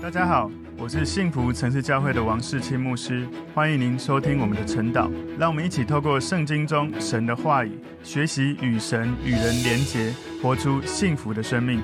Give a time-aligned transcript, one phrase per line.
[0.00, 0.48] 大家好，
[0.78, 5.10] 我是幸福城市教会的王世清牧师，欢迎您收听我们的晨祷。
[5.36, 7.72] 让我们一起透过圣经中神的话语，
[8.04, 11.82] 学习与神与人连结，活出幸福的生命。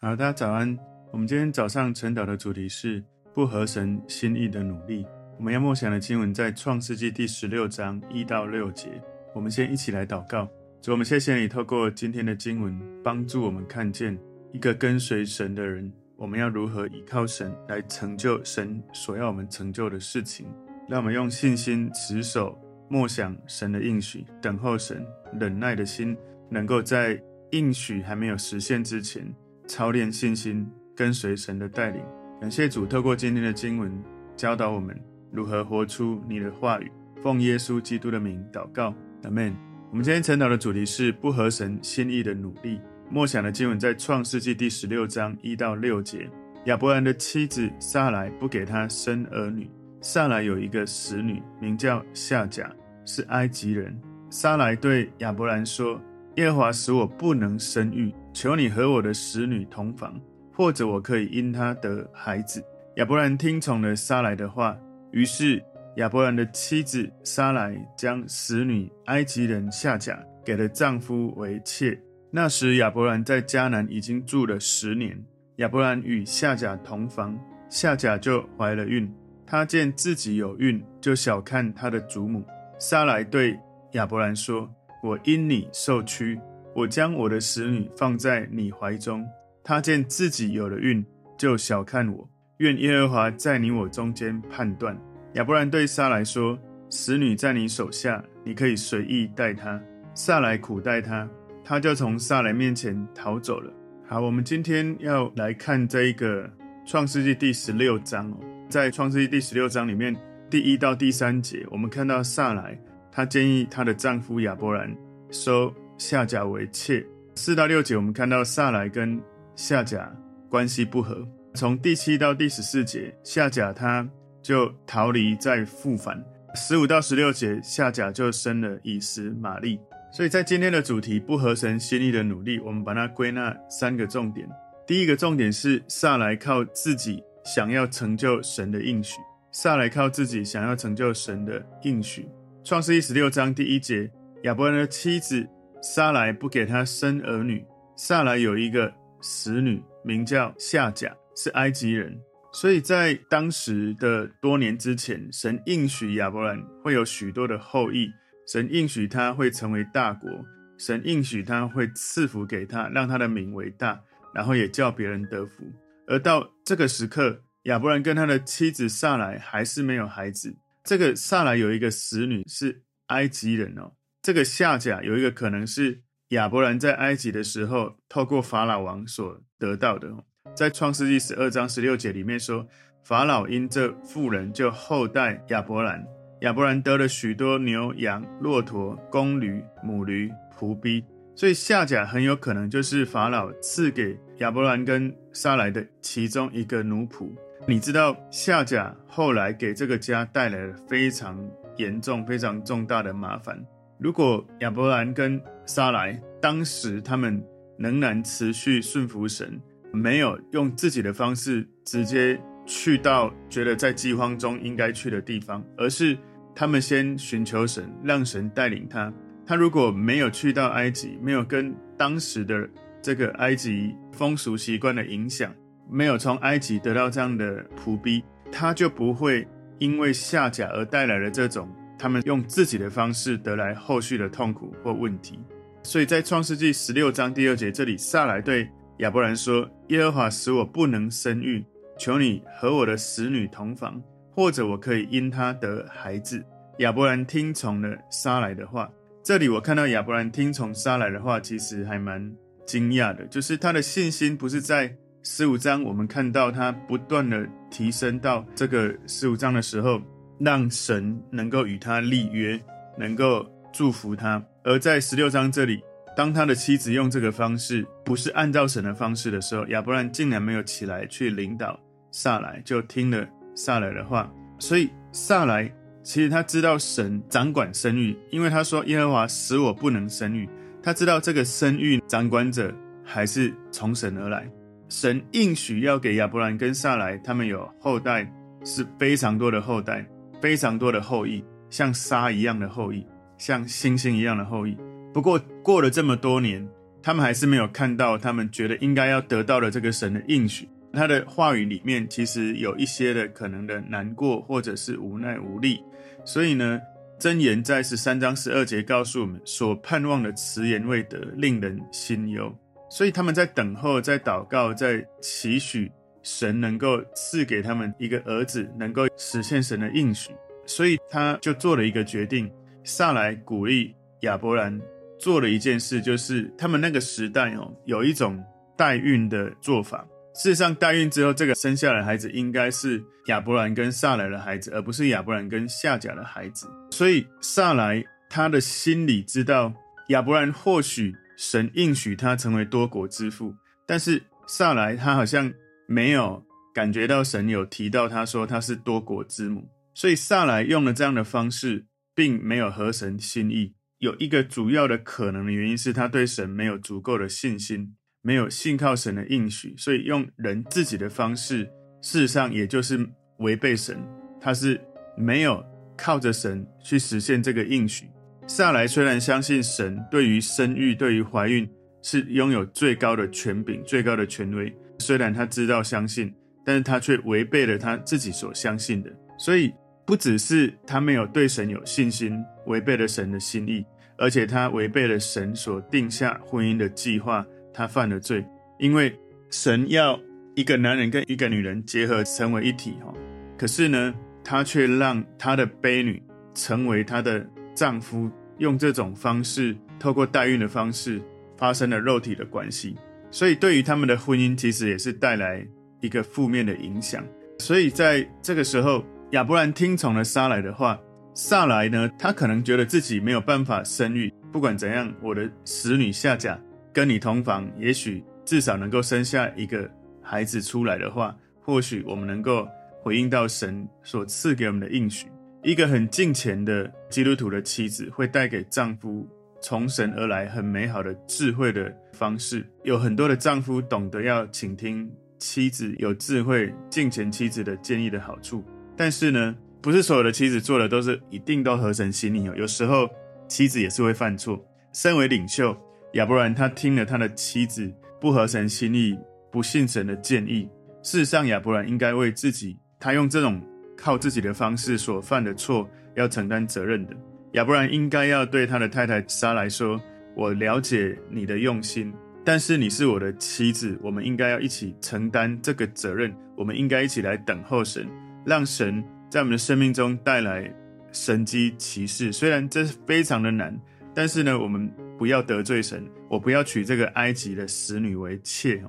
[0.00, 0.78] 好，大家早安。
[1.12, 3.02] 我们今天早上晨祷的主题是
[3.34, 5.04] 不合神心意的努力。
[5.36, 8.88] 我们要默想的经文在创世纪第十六章一到六节。
[9.34, 10.48] 我们先一起来祷告。
[10.80, 14.16] 主，我们谢谢你透过今天的经文，帮助我们看见
[14.52, 15.92] 一个跟随神的人。
[16.20, 20.46] 我们要如何依靠神来成就神所要我们成就的事情？
[20.86, 25.02] 让我们用信心持守、默想神的应许，等候神，
[25.40, 26.14] 忍耐的心，
[26.50, 27.18] 能够在
[27.52, 29.34] 应许还没有实现之前，
[29.66, 32.04] 操练信心，跟随神的带领。
[32.38, 33.90] 感谢主，透过今天的经文
[34.36, 34.94] 教导我们
[35.32, 36.92] 如何活出你的话语。
[37.22, 39.56] 奉耶稣基督的名祷告，阿门。
[39.90, 42.78] 我们今天晨祷的主题是不合神心意的努力。
[43.12, 46.30] 默想的经文在创世纪第十六章一到六节。
[46.66, 49.68] 亚伯兰的妻子撒莱不给他生儿女。
[50.00, 52.70] 撒莱有一个使女，名叫夏甲，
[53.04, 54.00] 是埃及人。
[54.30, 56.00] 撒莱对亚伯兰说
[56.38, 60.18] ：“耶和华使我不能生育，求你和我的使女同房，
[60.54, 62.64] 或者我可以因她得孩子。”
[62.94, 64.78] 亚伯兰听从了撒莱的话，
[65.10, 65.60] 于是
[65.96, 72.00] 亚伯兰的妻子撒莱将使女埃及人夏甲给了丈夫为妾。
[72.30, 75.20] 那时亚伯兰在迦南已经住了十年。
[75.56, 77.38] 亚伯兰与夏甲同房，
[77.68, 79.12] 夏甲就怀了孕。
[79.44, 82.44] 他见自己有孕，就小看他的祖母。
[82.78, 83.58] 撒来对
[83.92, 84.70] 亚伯兰说
[85.02, 86.40] ：“我因你受屈，
[86.74, 89.26] 我将我的使女放在你怀中。”
[89.64, 91.04] 他见自己有了孕，
[91.36, 92.30] 就小看我。
[92.58, 94.96] 愿耶和华在你我中间判断。
[95.34, 96.56] 亚伯兰对撒莱说
[96.88, 99.80] ：“使女在你手下，你可以随意待她。”
[100.14, 101.28] 撒莱苦待她。
[101.64, 103.72] 他就从撒莱面前逃走了。
[104.06, 106.50] 好，我们今天要来看这一个
[106.84, 108.36] 创世纪第十六章哦。
[108.68, 110.16] 在创世纪第十六章里面，
[110.48, 112.76] 第一到第三节，我们看到撒莱
[113.12, 114.92] 她建议她的丈夫亚伯兰
[115.30, 117.04] 收夏甲为妾。
[117.36, 119.20] 四到六节，我们看到撒莱跟
[119.54, 120.12] 夏甲
[120.48, 121.26] 关系不和。
[121.54, 124.08] 从第七到第十四节，夏甲她
[124.42, 126.20] 就逃离再复返。
[126.54, 129.78] 十五到十六节，夏甲就生了以实玛利。
[130.12, 134.48] 所以在今天的主题不合神心意的努力，我们把它归纳三个重点。
[134.86, 139.20] 第一个重点是撒来靠自己想要成就神的应许。
[139.52, 142.28] 撒来靠自己想要成就神的应许。
[142.64, 144.10] 创世一十六章第一节，
[144.42, 145.46] 亚伯兰的妻子
[145.80, 147.64] 撒来不给他生儿女。
[147.96, 152.16] 撒来有一个使女，名叫夏甲，是埃及人。
[152.52, 158.08] 所以在当时的多年之前，神应许亚伯兰会有许多的后裔。
[158.52, 160.28] 神应许他会成为大国，
[160.76, 164.00] 神应许他会赐福给他，让他的名为大，
[164.34, 165.62] 然后也叫别人得福。
[166.08, 170.56] 而到这个时刻，亚伯兰跟他的妻子撒莱还是没有孩子。
[170.82, 173.92] 这个撒莱有一个使女是埃及人哦。
[174.20, 180.12] 这个夏甲有一个可能是亚伯兰在埃及的时候透过法老王所得到的。
[180.56, 182.66] 在创世纪十二章十六节里面说，
[183.04, 186.04] 法老因这妇人就后代亚伯兰。
[186.40, 197.30] 亚伯兰得了许多牛羊、骆驼、公驴、母驴、仆婢，所以夏甲很有可能就是法老赐给亚伯兰跟撒莱的其中一个奴仆。
[197.68, 201.38] 你知道夏甲后来给这个家带来了非常
[201.76, 203.62] 严重、非常重大的麻烦。
[203.98, 207.44] 如果亚伯兰跟撒莱当时他们
[207.76, 209.60] 仍然持续顺服神，
[209.92, 216.16] 没有用自己的方式直接去到觉得在饥荒中应该去的地方，而是。
[216.60, 219.10] 他们先寻求神，让神带领他。
[219.46, 222.68] 他如果没有去到埃及，没有跟当时的
[223.00, 225.50] 这个埃及风俗习惯的影响，
[225.90, 228.22] 没有从埃及得到这样的仆逼，
[228.52, 229.48] 他就不会
[229.78, 231.66] 因为下甲而带来了这种
[231.98, 235.38] 他们用自己的方式得来后续的痛苦或问题。
[235.82, 241.64] 所以在创世纪十六章第二节这里，撒莱对亚伯兰说：“耶和华使我不能生育，
[241.98, 243.98] 求你和我的使女同房。”
[244.34, 246.44] 或者我可以因他得孩子。
[246.78, 248.90] 亚伯兰听从了撒来的话。
[249.22, 252.34] 这里我看到亚伯兰听从撒来的话，其实还蛮
[252.64, 253.26] 惊讶的。
[253.26, 254.90] 就是他的信心不是在
[255.22, 260.00] 十五章，我们看到他不断的提升到这个十五章的时候，
[260.38, 262.58] 让神能够与他立约，
[262.96, 264.42] 能够祝福他。
[264.64, 265.82] 而在十六章这里，
[266.16, 271.78] 当他的妻子用这个方式，不是按照神的方式的时候，亚伯兰竟然没有起来去领导
[272.10, 273.28] 撒来，就听了。
[273.62, 275.70] 撒莱的话，所以撒莱
[276.02, 280.48] 其实他知道神掌管生育，因为他说耶和华使我不能生育，
[280.82, 282.74] 他知道这个生育掌管者
[283.04, 284.50] 还是从神而来。
[284.88, 288.32] 神应许要给亚伯兰跟撒莱他们有后代，
[288.64, 290.06] 是非常多的后代，
[290.40, 293.06] 非常多的后裔，像沙一样的后裔，
[293.36, 294.74] 像星星一样的后裔。
[295.12, 296.66] 不过过了这么多年，
[297.02, 300.66] 他们还是没有看到他们觉得应该要得到的这个神的应许。
[300.92, 305.82] 他的话语里面其实有一些的可能的难过，或者是无奈无力。
[306.24, 306.80] 所以呢，
[307.18, 312.52] 箴言在十三章十二节告诉我们：所盼望的迟延未得，令人心忧。
[312.90, 315.90] 所以他们在等候，在祷告，在期许
[316.22, 320.32] 神能够赐给他们一个儿子，能够实现神的应许。
[320.66, 322.50] 所以他就做了一个决定。
[322.82, 324.80] 撒莱鼓励亚伯兰
[325.18, 328.42] 做了一件事，就是他们那个时代哦，有一种
[328.76, 330.06] 代孕的做法。
[330.42, 336.66] 事实上，代孕之后，这个生下来的孩子应该是亚伯兰跟撒莱的孩子，而不是亚伯兰跟夏甲的孩子。
[336.90, 339.74] 所以撒莱他的心里知道，
[340.08, 341.14] 亚伯兰或许。
[341.36, 343.54] 神应许他成为多国之父，
[343.86, 345.50] 但是撒莱他好像
[345.88, 346.44] 没有
[346.74, 353.74] 感觉到神有提到他说他是多国之母，所以撒莱用了这样的方式，并没有合神心意。
[354.00, 361.64] 有一个主要的可能的原因是他对神没有足够的信心，没有信靠神的应许，所以用人自己的方式，
[362.02, 363.08] 事实上也就是
[363.38, 363.98] 违背神，
[364.40, 364.80] 他是
[365.16, 365.64] 没有
[365.96, 368.06] 靠着神去实现这个应许。
[368.46, 371.68] 撒莱虽然相信神对于生育、对于怀孕
[372.02, 376.34] 是拥有最高的权柄、最高的权威，虽然他知道相信，
[376.64, 379.10] 但是他却违背了他自己所相信的。
[379.38, 379.72] 所以
[380.04, 382.36] 不只是他没有对神有信心，
[382.66, 383.84] 违背了神的心意，
[384.18, 388.44] 而且他违背了神所定下婚姻的计划，他犯了罪。
[388.78, 389.14] 因为
[389.50, 390.18] 神要
[390.54, 393.12] 一个男人跟一个女人结合成为一体，哈，
[393.58, 396.22] 可是呢，他却让他的婢女
[396.54, 398.30] 成为他的丈夫。
[398.58, 401.18] 用这种方式，透过代孕的方式，
[401.56, 402.94] 发生了肉体的关系，
[403.30, 405.66] 所以对于他们的婚姻，其实也是带来
[406.02, 407.24] 一个负面的影响。
[407.58, 411.00] 所以在这个时候，亚伯兰听从了撒莱的话。
[411.32, 416.60] 撒莱呢，他可能觉得自己没有办法生育，不管怎样，我的使女夏甲
[416.92, 419.88] 跟你同房，也许至少能够生下一个
[420.22, 422.66] 孩子出来的话，或许我们能够
[423.02, 425.26] 回应到神所赐给我们的应许。
[425.62, 429.28] 一个很敬虔的基督徒的妻子，会带给丈夫
[429.60, 432.66] 从神而来很美好的智慧的方式。
[432.82, 438.64] 有很多的丈夫懂得要倾听妻子有智慧、敬虔妻子的建议的好处，
[438.96, 442.54] 但是呢，不是所有的妻子做的都是一定都合神心意哦。
[442.56, 443.08] 有时候
[443.46, 444.58] 妻子也是会犯错。
[444.92, 445.76] 身为领袖，
[446.12, 449.18] 亚伯兰他听了他的妻子不合神心意、
[449.50, 450.68] 不信神的建议。
[451.02, 453.60] 事实上，亚伯兰应该为自己，他用这种。
[454.02, 455.86] 靠自己的方式所犯的错
[456.16, 457.14] 要承担责任的，
[457.52, 460.00] 亚伯兰应该要对他的太太撒来说
[460.34, 462.10] ：“我了解你的用心，
[462.42, 466.34] 但是你是我的妻子，我们应该要一起承担这个责任。
[466.56, 468.08] 我们应该一起来等候神，
[468.46, 470.74] 让神在我们的生命中带来
[471.12, 472.32] 神迹奇事。
[472.32, 473.78] 虽然这是非常的难，
[474.14, 478.82] 但是呢，我们不要得罪神，我不要娶这个埃及的使女为妾。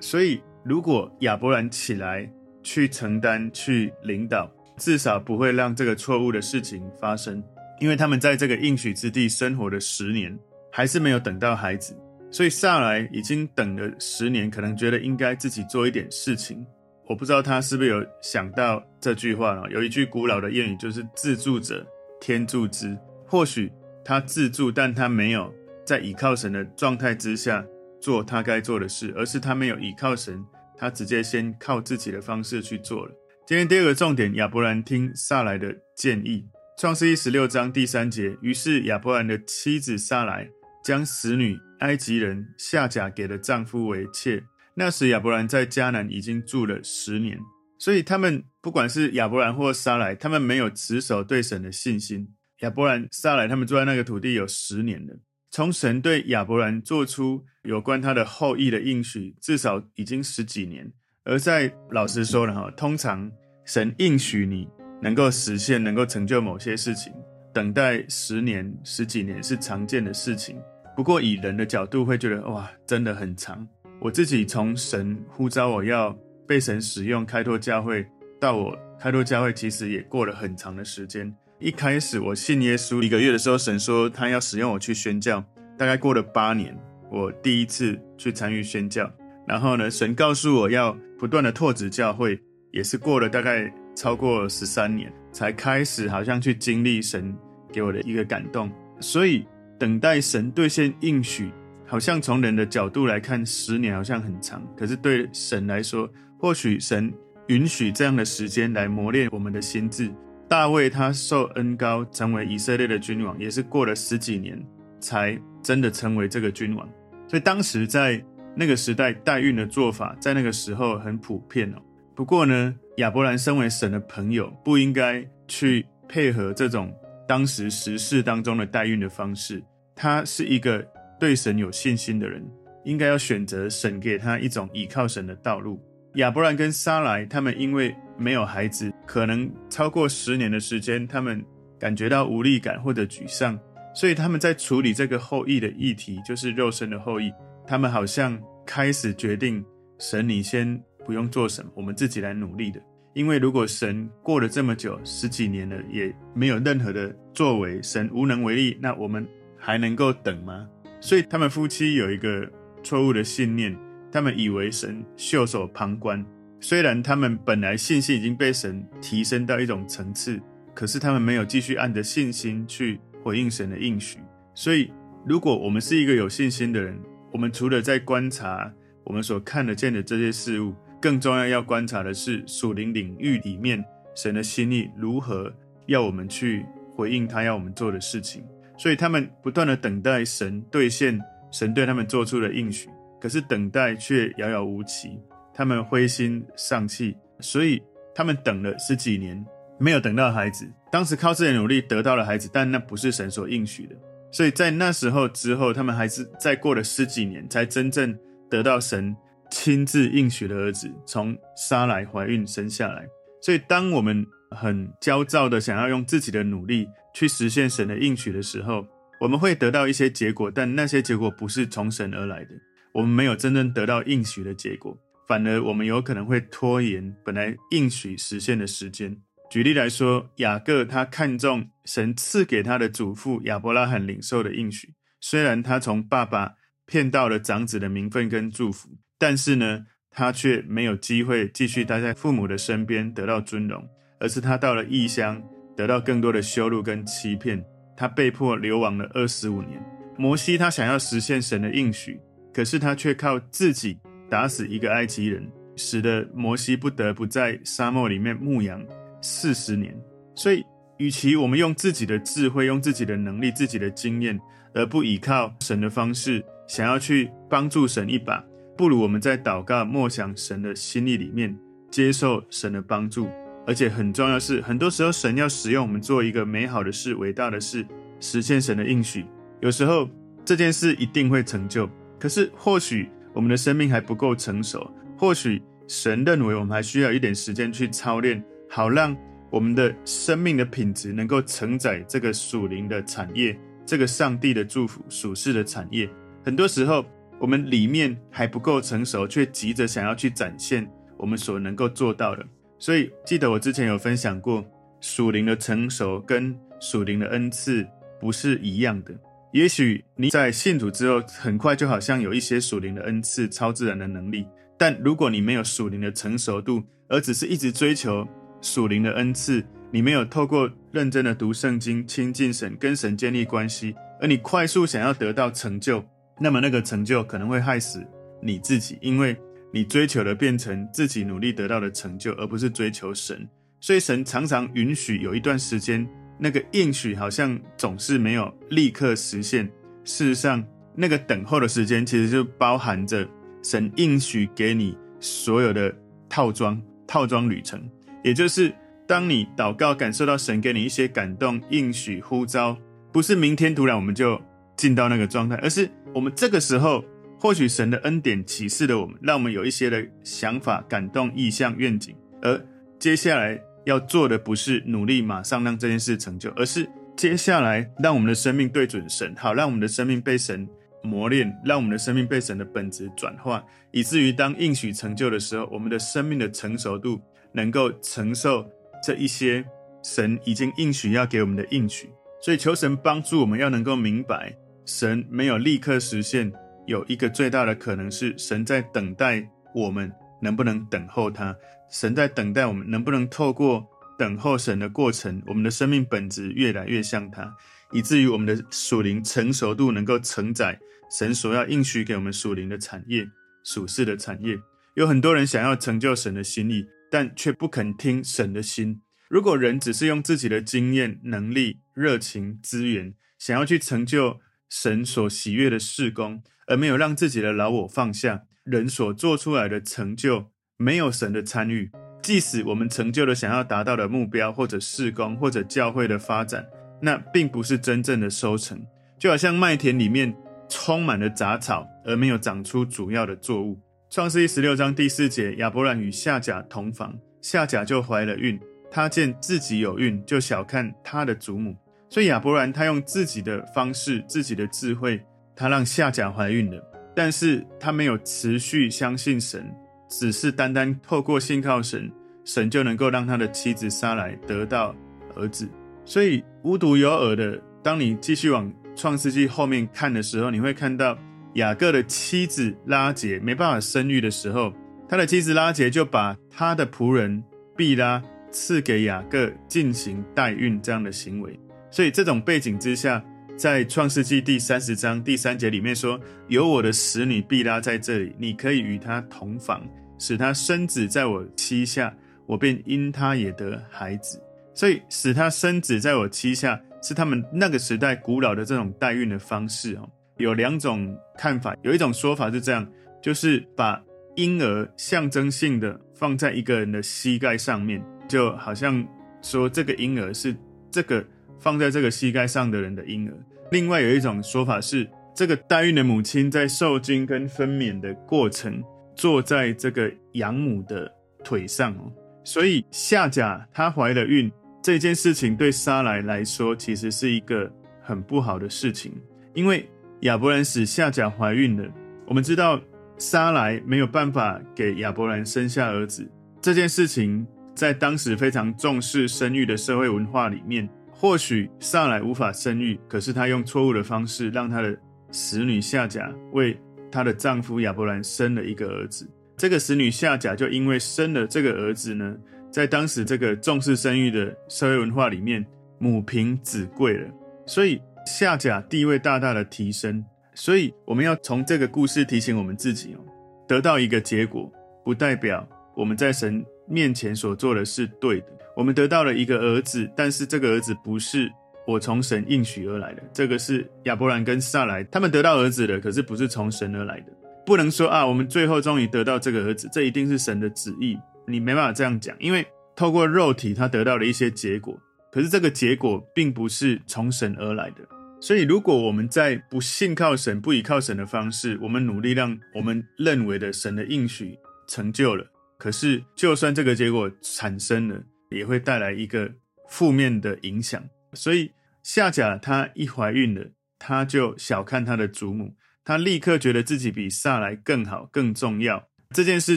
[0.00, 2.30] 所以，如果亚伯兰起来
[2.62, 4.50] 去承担、去领导。
[4.80, 7.42] 至少不会让这个错误的事情发生，
[7.80, 10.38] 因为他们在这个应许之地生活了十年，
[10.70, 11.96] 还是没有等到孩子，
[12.30, 16.64] 所以上来已经等了十年，可能觉得应该自己做一点事情。
[17.08, 19.60] 我不知道他是不是有想到这句话？
[19.68, 21.84] 有一句古老的谚语，就是“自助者
[22.20, 22.96] 天助之”。
[23.26, 23.72] 或许
[24.08, 27.62] 他自助，但他没有在倚靠神的状态之下
[28.00, 30.42] 做他该做的事，而是他没有倚靠神，
[30.78, 33.12] 他直接先靠自己的方式去做了。
[33.46, 36.46] 今天第二个重点，亚伯兰听撒莱的建议。
[36.78, 40.48] 创世记十六章第三节，于是亚伯兰的妻子撒莱
[40.82, 44.42] 将使女埃及人夏甲给了丈夫为妾。
[44.76, 47.38] 那时亚伯兰在迦南已经住了十年，
[47.78, 52.32] 所以他们不管是亚伯兰或撒莱，他们没有持守对神的信心。
[52.60, 55.14] 亚伯兰、撒莱他们住在那个土地有十年了，
[55.50, 60.90] 从神对亚伯兰做出有关他的后裔的应许，至少已经十几年。
[61.24, 63.30] 而在老实说了哈，通常
[63.64, 64.68] 神应许你
[65.00, 67.12] 能够实现、能够成就某些事情，
[67.52, 70.60] 等待十年、十几年是常见的事情。
[70.96, 73.64] 不过以人的角度会觉得哇，真的很长。
[74.00, 76.12] 我自己从神呼召我要
[76.46, 78.04] 被神使用开拓教会，
[78.40, 81.32] 到我开拓教会，其实也过了很长的时间。
[81.60, 85.44] 一开始我信耶稣一个月的时候，神说他要使用我去宣教，
[85.76, 86.78] 大概过了八年，
[87.10, 89.10] 我第一次去参与宣教。
[89.44, 97.36] 然后呢，神告诉我要不断的拓殖教会，也是过了大概超过十三年，才开始好像去经历神
[97.72, 98.70] 给我的一个感动。
[99.00, 99.44] 所以
[99.80, 101.50] 等待神兑现应许
[101.84, 107.12] 好像从人的角度来看，十年好像很长，可是对神来说，或许神
[107.48, 110.08] 允许这样的时间来磨练我们的心智。
[110.48, 114.58] 大卫他受恩高成为以色列的君王，也是过了十几年
[114.98, 116.88] 才真的成为这个君王。
[117.28, 118.22] 所以当时在
[118.56, 121.76] 那个时代代孕的做法，在那个时候很普遍哦。
[122.16, 126.90] 不过呢，亚伯兰身为神的朋友，不应该去配合这种
[127.28, 129.62] 当时时事当中的代孕的方式。
[129.94, 130.82] 他是一个
[131.20, 132.42] 对神有信心的人，
[132.84, 135.78] 应该要选择神给他一种倚靠神的道路。
[136.14, 141.42] 亚伯兰跟撒莱他们因为没有孩子，可能超过十年的时间，他们
[141.78, 143.58] 感觉到无力感或者沮丧，
[143.94, 147.32] 所以他们在处理这个后裔的议题，就是肉身的后裔。
[147.66, 149.64] 他们好像开始决定，
[149.98, 152.80] 神你先不用做什么，我们自己来努力的。
[153.14, 160.68] 因为如果神过了这么久，十几年了，也没有任何的作为，神无能为力，那我们还能够等吗？
[161.00, 162.48] 所以他们夫妻有一个
[162.82, 163.76] 错误的信念，
[164.12, 166.24] 他们以为神袖手旁观。
[166.60, 170.40] 虽然他们本来信心已经被神提升到一种层次，
[170.74, 174.18] 可是他们没有继续按着信心去回应神的应许。
[174.54, 174.90] 所以，
[175.24, 176.98] 如果我们是一个有信心的人，
[177.32, 178.72] 我们除了在观察
[179.04, 183.84] 我们所看得见的这些事物，更重要要观察的是属灵领域里面
[184.16, 185.52] 神的心意如何
[185.86, 188.44] 要我们去回应他要我们做的事情。
[188.76, 191.20] 所以，他们不断地等待神兑现
[191.52, 192.88] 神对他们做出的应许，
[193.20, 195.20] 可是等待却遥遥无期。
[195.58, 197.82] 他们灰心丧气，所以
[198.14, 199.44] 他们等了十几年，
[199.76, 200.64] 没有等到孩子。
[200.88, 203.96] 当时靠自己的努力得到了孩子，但那不是神所应许的。
[204.30, 208.16] 所以在那时候之后，他们还是再过了十几年，才真正
[208.48, 209.16] 得到神
[209.50, 213.04] 亲自应许的儿子，从撒莱怀孕生下来。
[213.42, 218.86] 所以，当我们很焦躁的想要用自己的努力去实现神的应许的时候，
[219.20, 222.50] 我们会得到一些结果，但那些结果不是从神而来的。
[222.94, 224.96] 我们没有真正得到应许的结果。
[225.28, 229.14] 反而，我们有可能会拖延本来应许实现的时间。
[229.50, 236.54] 举例来说，雅各他看重神赐给他的祖父亚伯拉罕领受的应许，虽然他从爸爸
[236.86, 243.86] 骗到了长子的名分跟祝福，但是呢，他却没有机会继续待在父母的身边得到尊荣，
[244.20, 245.42] 而是他到了异乡
[245.76, 247.62] 得到更多的羞辱跟欺骗，
[247.94, 249.78] 他被迫流亡了二十五年。
[250.16, 252.18] 摩西他想要实现神的应许，
[252.54, 253.98] 可是他却靠自己。
[254.28, 258.84] 打死一个埃及人，使得摩西不得不在沙漠里面牧羊
[259.20, 259.98] 四十年。
[260.34, 260.64] 所以，
[260.98, 264.38] 与其我们用自己的智慧、用自己的能力、自己的经验，
[264.74, 268.44] 而不依靠神的方式，想要去帮助神一把，
[268.76, 271.56] 不如我们在祷告、默想神的心意里面，
[271.90, 273.28] 接受神的帮助。
[273.66, 277.86] 而且很重要是，很多时候神要使用我们做一个美好的事、伟大的事，
[278.20, 279.24] 实现神的应许。
[279.60, 280.08] 有时候
[280.44, 283.08] 这件事一定会成就，可是或许。
[283.32, 289.16] 我们的生命还不够成熟，或许神认为我们还需要一点时间去操练，好让
[289.50, 296.08] 我们的生命的品质能够承载这个属灵的产业，这个上帝的祝福属世的产业。
[296.44, 297.04] 很多时候，
[297.38, 302.44] 我们里面还不够成熟，却急着想要去展现我们所能够做到的。
[302.78, 304.64] 所以，记得我之前有分享过，
[305.00, 307.86] 属灵的成熟跟属灵的恩赐
[308.20, 309.14] 不是一样的。
[309.52, 314.46] 也许你在信主之后，很快就好像有一些属灵的恩赐、超自然的能力。
[314.76, 318.28] 但如果你没有属灵的成熟度，而只是一直追求
[318.60, 326.04] 属灵的恩赐，你没有透过认真的读圣经、亲近神、跟神建立关系，而你快速想要得到成就，
[326.38, 328.06] 那么那个成就可能会害死
[328.42, 329.34] 你自己，因为
[329.72, 333.48] 你追求的变成自己努力得到的成就，而不是追求神。
[333.80, 336.06] 所以神常常允许有一段时间。
[336.38, 339.68] 那个应许好像总是没有立刻实现。
[340.04, 340.64] 事实上，
[340.94, 343.28] 那个等候的时间其实就包含着
[343.62, 345.94] 神应许给你所有的
[346.28, 347.82] 套装、套装旅程。
[348.24, 348.72] 也就是
[349.06, 352.76] 当你祷告，感受到神给你一些感动、应许、呼召，
[353.12, 354.40] 不是明天突然我们就
[354.76, 357.04] 进到那个状态，而是我们这个时候
[357.38, 362.60] 或许神的恩典启示了我们，让我们有一些的想法、感动、意向、愿景，而
[362.98, 363.60] 接下来。
[363.88, 370.68] 要做的不是努力马上让这件事成就，而是接下来让我们的生命对准神，好让我们的生命被神
[371.02, 377.18] 磨练，让我们的生命被神的本质转化，以至于当应许成就的时候，我们的生命的成熟度
[377.50, 378.70] 能够承受
[379.02, 379.64] 这一些
[380.02, 382.10] 神已经应许要给我们的应许。
[382.42, 384.54] 所以求神帮助我们，要能够明白，
[384.84, 386.52] 神没有立刻实现，
[386.86, 391.56] 有一个最大的可能是神在等待我们能不能等候他。
[391.90, 393.86] 神在等待我们，能不能透过
[394.18, 397.56] 等候神的过程，我们的生命本质越来越像他，
[397.92, 400.78] 以至于我们的属灵成熟度能够承载
[401.10, 403.26] 神所要应许给我们属灵的产业、
[403.64, 404.58] 属世的产业。
[404.94, 409.00] 有很多人想要成就神的心意，但却不肯听神的心。
[409.28, 421.90] 如果人只是用自己的经验、能力、热情、资源，想要去成就神所喜悦的事工，而没有让自己的老我放下，人所做出来的成就没有神的参与，
[422.22, 426.64] 即使我们成就了想要达到的目标，或者事工，或者教会的发展，
[427.02, 428.80] 那并不是真正的收成。
[429.18, 430.32] 就好像麦田里面
[430.68, 433.76] 充满了杂草，而没有长出主要的作物。
[434.08, 438.58] 创世记十六章第四节，亚伯兰与夏甲同房，夏甲就怀了孕。
[438.88, 441.76] 他见自己有孕，就小看他的祖母。
[442.08, 445.20] 所以亚伯兰他用自己的方式、自己的智慧，
[445.56, 446.80] 他让夏甲怀孕了。
[447.16, 449.68] 但是他没有持续相信神，
[450.08, 452.10] 只是单单透过信靠神，
[452.44, 454.94] 神就能够让他的妻子撒莱得到
[455.36, 455.68] 儿子。
[456.04, 461.18] 所以无独有偶的，当你继续往创世纪后面看的时候，你会看到
[461.54, 464.72] 雅各的妻子拉结没办法生育的时候，
[465.08, 467.44] 他的妻子拉结就把他的仆人
[467.76, 468.22] 毕拉。
[468.50, 471.60] 赐给雅各进行代孕这样的行为，
[471.90, 473.22] 所以这种背景之下，
[473.58, 479.84] 在创世纪第三十章第三节里面说：“有我的使女毕拉在这里，你可以与她同房，
[480.16, 482.14] 使她生子在我膝下，
[482.46, 484.40] 我便因她也得孩子。”
[484.72, 490.08] 所以使她生子在我膝下，是他们那个时代古老的这种代孕的方式哦。
[490.36, 492.88] 有两种看法，有一种说法是这样，
[493.20, 494.00] 就是把
[494.36, 498.00] 婴儿象征性的放在一个人的膝盖上面。
[498.28, 499.04] 就好像
[499.42, 500.54] 说这个婴儿是
[500.92, 501.26] 这个
[501.58, 503.34] 放在这个膝盖上的人的婴儿。
[503.70, 508.82] 另外有一种说法是，这个代孕的母亲在受精跟分娩的过程，
[509.14, 511.10] 坐在这个养母的
[511.44, 512.12] 腿上哦。
[512.44, 514.50] 所以夏甲她怀了孕
[514.82, 517.70] 这件事情，对撒莱来说其实是一个
[518.02, 519.12] 很不好的事情，
[519.54, 519.88] 因为
[520.20, 521.86] 亚伯兰使夏甲怀孕了。
[522.26, 522.80] 我们知道
[523.18, 526.30] 撒莱没有办法给亚伯兰生下儿子
[526.62, 527.46] 这件事情。
[527.74, 530.88] 在当时非常重视生育的社会文化里面，
[531.20, 534.96] 或许撒莱无法生育，可是她用错误的方式，让她的
[535.32, 536.78] 使女夏甲为
[537.10, 539.28] 她的丈夫亚伯兰生了一个儿子。
[539.56, 542.36] 这个使女夏甲就因为生了这个儿子呢，
[542.70, 545.66] 在当时这个重视生育的社会文化里面，
[545.98, 547.28] 母凭子贵了，
[547.66, 550.24] 所以夏甲地位大大的提升。
[550.54, 553.18] 所以我们要从这个故事提醒我们自己哦，
[553.66, 554.70] 得到一个结果，
[555.04, 558.46] 不代表我们在神面前所做的是对的，
[558.78, 561.50] 我们得到了一个儿子，但是这个儿子不是
[561.84, 563.22] 我从神应许而来的。
[563.32, 567.32] 这个是亚伯兰跟撒莱他们得到儿子的，可是不是从神而来的。
[567.66, 571.18] 不能说啊，我们最后终于得到这个儿子，这一定是神的旨意。
[571.44, 572.64] 你没办法这样讲，因为
[572.94, 574.96] 透过肉体他得到了一些结果，
[575.32, 577.96] 可是这个结果并不是从神而来的。
[578.40, 585.44] 所以，如果我们在不信靠神、不倚靠神的方式，我们努力让我们认为的神的应许成就了。
[585.76, 589.52] 可是，就算这个结果产生了，也会带来一个
[589.88, 591.02] 负面的影响。
[591.32, 599.08] 所以，夏甲她一怀孕了，她就小看她的祖母，她立刻觉得自己比撒莱更好、更重要。
[599.34, 599.76] 这件事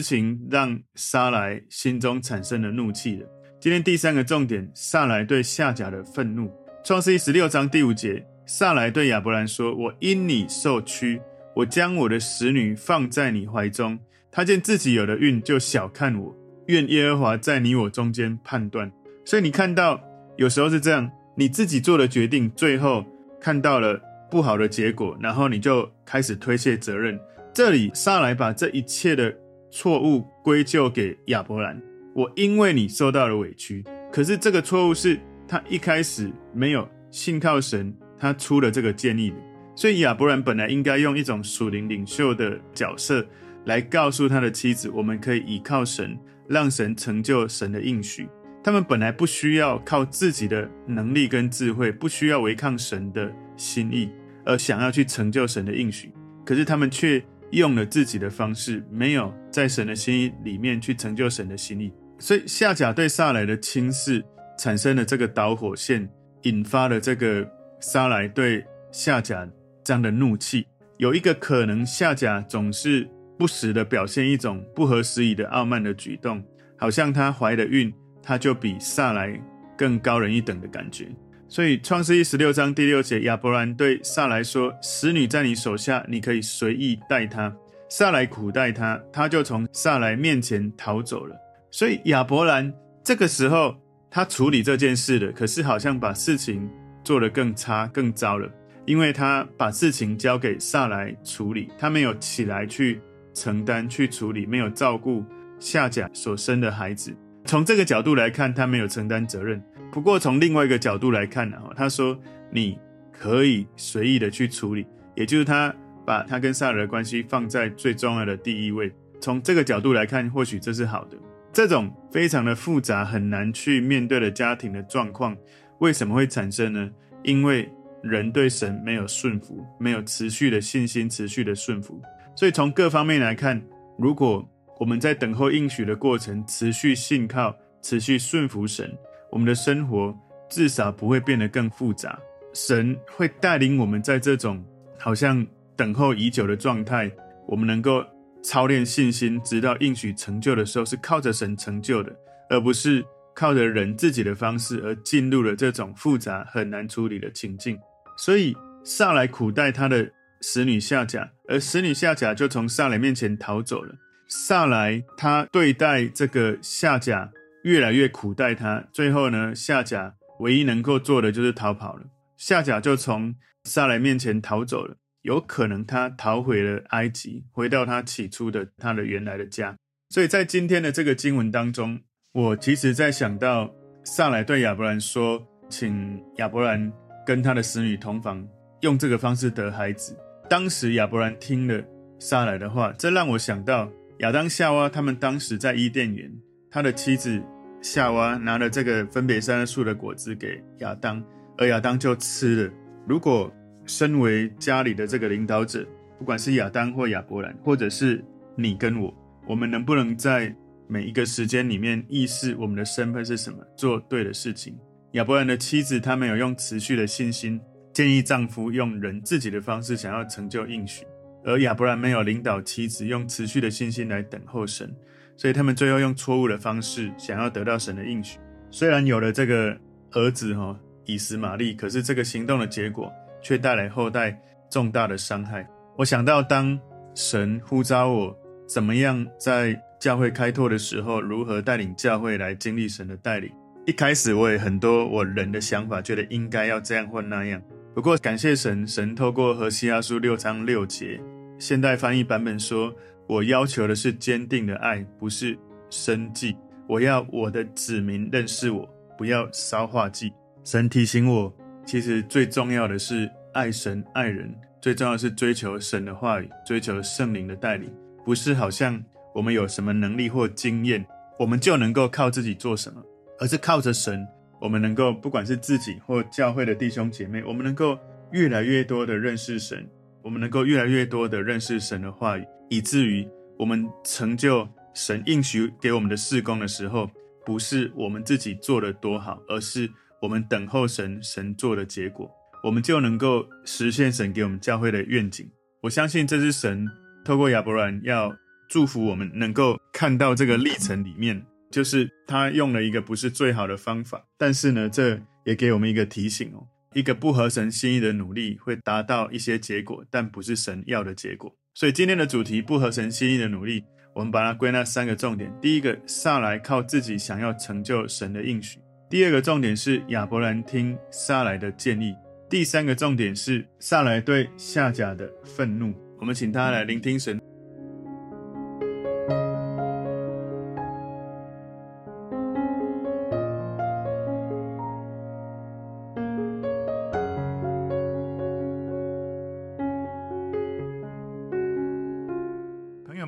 [0.00, 3.28] 情让撒莱心中产生了怒气了。
[3.60, 6.50] 今天第三个重点，撒莱对夏甲的愤怒。
[6.82, 11.20] 创世记十六章第五节，撒莱对亚伯兰说：“我因你受屈，
[11.54, 13.98] 我将我的使女放在你怀中。”
[14.32, 16.34] 他见自己有了孕，就小看我。
[16.66, 18.90] 愿耶和华在你我中间判断。
[19.24, 20.00] 所以你看到，
[20.36, 23.04] 有时候是这样，你自己做的决定，最后
[23.40, 27.18] 看到了不好的结果，然后你就开始推卸责任。
[27.52, 29.34] 这里撒来把这一切的
[29.70, 31.80] 错误归咎给亚伯兰。
[32.14, 39.36] 我因为你受到了委屈，可是这个错误是他一开始没有信靠神，他出了这个建议的。
[39.74, 43.26] 所以亚伯兰本来应该用一种属灵领袖的角色。
[43.64, 46.18] 来告诉他的妻子，我们可以依靠神，
[46.52, 48.28] 让神成就神的应许。
[48.62, 54.10] 他们本来不需要靠自己的能力跟智慧，不需要违抗神的心意，
[54.44, 56.12] 而想要去成就神的应许。
[56.44, 61.90] 可是他们却用了自己的方式，没有在神的心意里面去成就神的心意。
[62.18, 64.22] 所以夏甲对撒来的轻视，
[64.58, 66.06] 产生了这个导火线，
[66.42, 69.48] 引发了这个撒来对夏甲
[69.82, 70.66] 这样的怒气。
[70.98, 73.08] 有一个可能，夏甲总是。
[73.42, 76.40] 不时的表现一种不合时宜的傲慢的举动，
[76.78, 79.36] 好像她怀了孕，她就比撒莱
[79.76, 81.08] 更高人一等的感觉。
[81.48, 87.52] 所以创世记十六章第六节，亚伯兰对撒莱说：“使女在你手下，你可以随意待她。”
[87.90, 91.34] 撒莱苦待她，她就从撒莱面前逃走了。
[91.68, 93.74] 所以亚伯兰这个时候
[94.08, 96.70] 他处理这件事了，可是好像把事情
[97.02, 98.48] 做得更差、更糟了，
[98.86, 103.00] 因为他把事情交给撒莱处理，他没有起来去
[103.34, 105.24] 承担、去处理，没有照顾
[105.58, 107.14] 夏甲所生的孩子。
[107.44, 109.62] 从这个角度来看，他没有承担责任。
[109.90, 112.18] 不过从另外一个角度来看呢，他说
[112.50, 112.78] 你
[113.12, 115.74] 可以随意的去处理，也就是他
[116.06, 118.92] 把他跟撒莱的关系放在最重要的第一位。
[119.20, 121.16] 从这个角度来看，或许这是好的。
[121.52, 125.36] 这种非常的复杂、很难去面对的家庭的状况，
[125.80, 126.90] 为什么会产生呢？
[127.22, 127.70] 因为
[128.02, 132.00] 人对神没有顺服，没有持续的信心、持续的顺服。
[132.34, 133.62] 所以从各方面来看，
[133.98, 138.92] 如果我们在等候应许的过程，持续信靠、持续顺服神，
[139.30, 140.16] 我们的生活
[140.48, 142.18] 至少不会变得更复杂。
[142.52, 144.64] 神会带领我们在这种
[144.98, 147.10] 好像等候已久的状态，
[147.46, 148.04] 我们能够。
[148.44, 152.12] 操练信心，直到应许成就的时候，是靠着神成就的，
[152.50, 153.00] 而不是
[153.36, 157.78] 靠着人自己的方式而进入了这种复杂很难处理的情境。
[158.16, 160.10] 所以上来苦待他的
[160.42, 163.94] 使女夏甲，而使女夏甲就从萨莱面前逃走了。
[164.28, 167.30] 萨莱他对待这个夏甲
[167.64, 172.02] 越来越苦待他，最后呢，夏甲唯一能够做的就是逃跑了。
[172.36, 174.96] 夏甲就从萨莱面前逃走了。
[175.22, 179.76] 有可能他逃回了埃及，回到他起初的他的原来的家。
[180.08, 182.00] 所以在今天的这个经文当中，
[182.32, 186.92] 我其实在想到萨莱对亚伯兰说，请亚伯兰
[187.24, 188.44] 跟他的使女同房，
[188.80, 190.18] 用这个方式得孩子。
[190.52, 191.82] 当时亚伯兰听了
[192.18, 196.30] 撒莱的话，这让我想到亚当夏娃他们当时在伊甸园，
[196.70, 197.42] 他的妻子
[197.80, 201.24] 夏娃拿了这个分别善恶树的果子给亚当，
[201.56, 202.72] 而亚当就吃了。
[203.08, 203.50] 如果
[203.86, 205.86] 身为家里的这个领导者，
[206.18, 208.22] 不管是亚当或亚伯兰，或者是
[208.54, 209.14] 你跟我，
[209.48, 210.54] 我们能不能在
[210.86, 214.78] 每一个时间里面意识我们的身份是什么，做对的事情？
[215.12, 217.58] 亚伯兰的妻子她没有用持续的信心
[217.92, 221.04] 建议丈夫用人自己的方式想要成就应许，
[221.44, 224.94] 而亚伯兰没有领导妻子用持续的信心来等候神，
[225.36, 228.38] 所以他们最后用错误的方式想要得到神的应许。
[228.70, 229.76] 虽然有了这个
[230.12, 233.12] 儿子哈以实玛利，可是这个行动的结果。
[233.42, 235.68] 却带来后代重大的伤害。
[235.98, 236.78] 我想到，当
[237.12, 243.50] 神呼召我怎么样在教会开拓的时候，如何带领教会来经历神的带领。
[243.84, 247.60] 一开始我也很多我人的想法，觉得应该要这样或那样。
[247.94, 251.20] 不过感谢神，神透过何西阿书六章六节
[251.58, 252.90] 现代翻译版本说
[253.28, 255.58] ：“我要求的是坚定的爱，不是
[255.90, 256.56] 生计。
[256.88, 260.32] 我要我的子民认识我，不要烧化祭。”
[260.64, 261.52] 神提醒我。
[261.84, 267.92] 其实最重要的是爱神爱人，最重要是追求神的话语，追求圣灵的带领，
[268.24, 269.02] 不是好像
[269.34, 271.04] 我们有什么能力或经验，
[271.38, 273.02] 我们就能够靠自己做什么，
[273.38, 274.26] 而是靠着神，
[274.62, 277.98] 我们能够不管是自己或教会的弟兄姐妹，我们能够
[278.30, 279.84] 越来越多的认识神，
[280.22, 287.10] 我们能够越来越多的认识神的话语，以至于我们成就神应许给我们的事工的时候，
[287.44, 289.90] 不是我们自己做的多好，而是。
[290.22, 292.30] 我们等候神，神做的结果，
[292.62, 295.50] 我们就能够实现神给我们教会的愿景。
[295.80, 296.86] 我相信这是神
[297.24, 298.32] 透过亚伯兰要
[298.70, 311.52] 祝福我们，能够看到这个历程里面，就是他用了一个不是最好的方法，但是呢，这也给我们一个提醒哦，一个不合神心意的努力会达到一些结果，但不是神要的结果。
[311.74, 313.82] 所以今天的主题不合神心意的努力，
[314.14, 318.78] 我们把它归纳三个重点：第一个，撒莱靠自己想要成就神的应许。
[319.08, 322.14] 第二个重点是亚伯兰听撒莱的建议。
[322.48, 325.94] 第三个重点是撒莱对夏甲的愤怒。
[326.20, 327.41] 我们请他来聆听神。